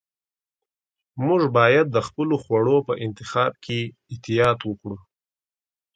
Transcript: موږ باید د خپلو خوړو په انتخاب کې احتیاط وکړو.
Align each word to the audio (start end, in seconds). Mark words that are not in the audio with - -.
موږ 1.23 1.41
باید 1.57 1.85
د 1.91 1.97
خپلو 2.07 2.35
خوړو 2.43 2.77
په 2.87 2.93
انتخاب 3.05 3.51
کې 3.63 3.79
احتیاط 4.11 4.59
وکړو. 4.65 4.97